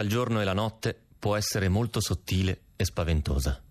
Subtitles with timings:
[0.00, 3.62] al giorno e la notte può essere molto sottile e spaventosa.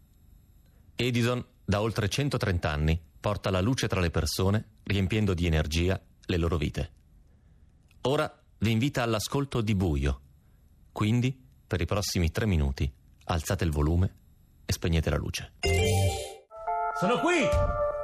[0.96, 6.38] Edison, da oltre 130 anni, porta la luce tra le persone, riempiendo di energia le
[6.38, 6.92] loro vite.
[8.02, 10.21] Ora vi invita all'ascolto di buio.
[10.92, 12.91] Quindi, per i prossimi tre minuti,
[13.25, 14.16] alzate il volume
[14.66, 15.54] e spegnete la luce.
[17.00, 17.48] Sono qui!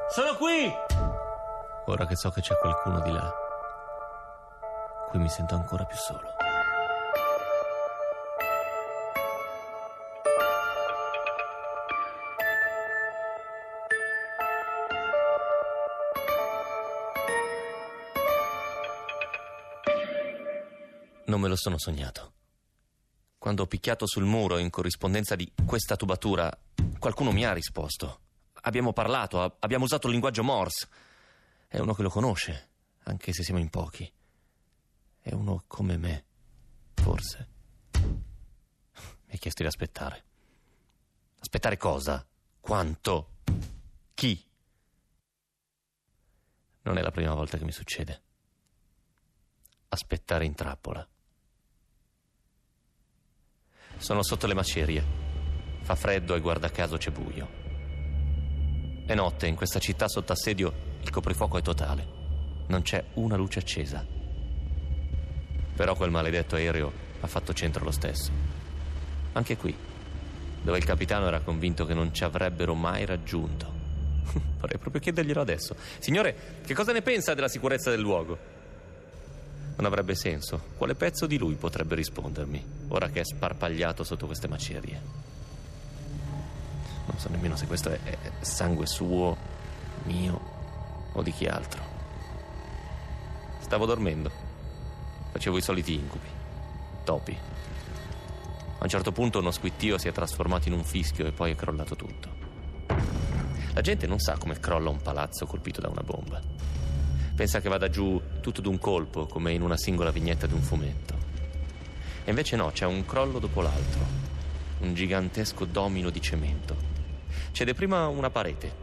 [0.10, 0.72] Sono qui!
[1.88, 3.32] Ora che so che c'è qualcuno di là,
[5.12, 6.45] qui mi sento ancora più solo.
[21.28, 22.34] Non me lo sono sognato.
[23.40, 26.56] Quando ho picchiato sul muro in corrispondenza di questa tubatura,
[27.00, 28.20] qualcuno mi ha risposto.
[28.62, 30.88] Abbiamo parlato, abbiamo usato il linguaggio Morse.
[31.68, 32.70] È uno che lo conosce,
[33.04, 34.12] anche se siamo in pochi.
[35.20, 36.26] È uno come me,
[36.94, 37.50] forse.
[37.94, 40.24] Mi ha chiesto di aspettare.
[41.40, 42.26] Aspettare cosa?
[42.60, 43.32] Quanto?
[44.14, 44.44] Chi?
[46.84, 48.22] Non è la prima volta che mi succede.
[49.90, 51.08] Aspettare in trappola.
[53.98, 55.04] Sono sotto le macerie.
[55.82, 57.48] Fa freddo e guarda caso c'è buio.
[59.06, 62.08] È notte, in questa città sotto assedio il coprifuoco è totale.
[62.68, 64.04] Non c'è una luce accesa.
[65.76, 68.32] Però quel maledetto aereo ha fatto centro lo stesso.
[69.34, 69.76] Anche qui,
[70.62, 73.72] dove il capitano era convinto che non ci avrebbero mai raggiunto.
[74.60, 75.76] Vorrei proprio chiederglielo adesso.
[76.00, 78.55] Signore, che cosa ne pensa della sicurezza del luogo?
[79.78, 80.62] Non avrebbe senso.
[80.78, 85.02] Quale pezzo di lui potrebbe rispondermi, ora che è sparpagliato sotto queste macerie?
[87.06, 88.00] Non so nemmeno se questo è,
[88.40, 89.36] sangue suo,
[90.04, 90.54] mio
[91.14, 91.82] o di chi altro.
[93.60, 94.32] Stavo dormendo.
[95.32, 96.28] Facevo i soliti incubi.
[97.04, 97.38] Topi.
[98.78, 101.56] A un certo punto uno squittio si è trasformato in un fischio e poi è
[101.56, 102.30] crollato tutto.
[103.74, 106.40] La gente non sa come crolla un palazzo colpito da una bomba.
[107.36, 111.14] Pensa che vada giù tutto d'un colpo, come in una singola vignetta di un fumetto.
[112.24, 114.00] E invece no, c'è un crollo dopo l'altro.
[114.80, 116.78] Un gigantesco domino di cemento.
[117.52, 118.76] Cede prima una parete,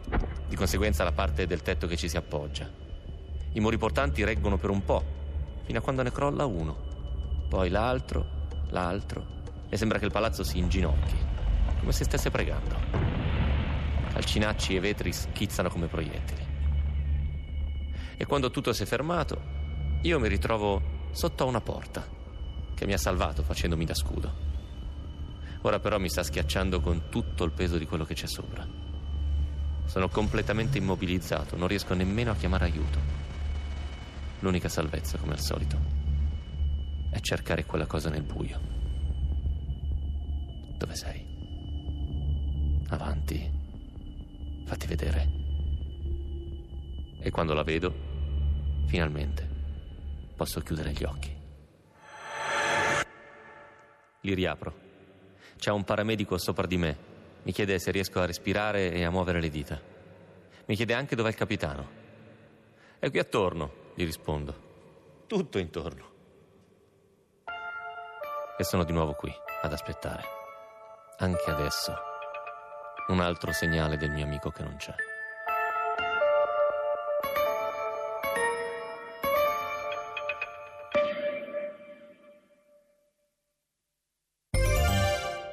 [0.49, 2.71] di conseguenza la parte del tetto che ci si appoggia.
[3.53, 5.03] I muri portanti reggono per un po',
[5.65, 6.77] fino a quando ne crolla uno.
[7.49, 8.27] Poi l'altro,
[8.69, 9.27] l'altro,
[9.71, 11.17] e sembra che il palazzo si inginocchi,
[11.81, 12.77] come se stesse pregando.
[14.13, 16.52] Calcinacci e vetri schizzano come proiettili.
[18.23, 19.43] E quando tutto si è fermato,
[20.03, 22.07] io mi ritrovo sotto a una porta
[22.73, 24.33] che mi ha salvato facendomi da scudo.
[25.63, 28.65] Ora però mi sta schiacciando con tutto il peso di quello che c'è sopra.
[29.87, 33.01] Sono completamente immobilizzato, non riesco nemmeno a chiamare aiuto.
[34.39, 35.77] L'unica salvezza, come al solito,
[37.11, 38.61] è cercare quella cosa nel buio.
[40.79, 41.27] Dove sei?
[42.87, 43.51] Avanti.
[44.65, 45.29] Fatti vedere.
[47.19, 48.11] E quando la vedo,
[48.93, 49.49] finalmente,
[50.37, 51.35] posso chiudere gli occhi.
[54.21, 54.75] Li riapro.
[55.57, 56.99] C'è un paramedico sopra di me.
[57.45, 59.81] Mi chiede se riesco a respirare e a muovere le dita.
[60.67, 61.89] Mi chiede anche dov'è il capitano.
[62.99, 65.25] È qui attorno, gli rispondo.
[65.27, 66.11] Tutto intorno.
[68.59, 69.33] E sono di nuovo qui,
[69.63, 70.23] ad aspettare.
[71.17, 71.97] Anche adesso.
[73.09, 74.95] Un altro segnale del mio amico che non c'è.